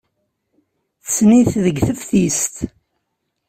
Tessen-it 1.03 1.51
deg 1.63 1.77
teftist. 1.87 2.55